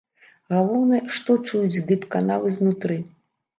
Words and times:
Галоўнае, 0.53 1.01
што 1.17 1.37
чуюць 1.47 1.85
дыпканалы 1.93 2.47
знутры. 2.59 3.01